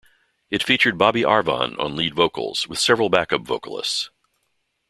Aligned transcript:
It 0.49 0.63
featured 0.63 0.97
Bobby 0.97 1.21
Arvon 1.21 1.77
on 1.77 1.95
lead 1.95 2.15
vocals, 2.15 2.67
with 2.67 2.79
several 2.79 3.09
back-up 3.09 3.41
vocalists. 3.43 4.09